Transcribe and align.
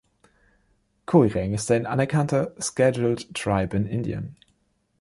Koireng 1.07 1.53
ist 1.53 1.69
ein 1.69 1.85
anerkannter 1.85 2.55
Scheduled 2.59 3.35
Tribe 3.35 3.77
in 3.77 3.85
Indien. 3.85 4.35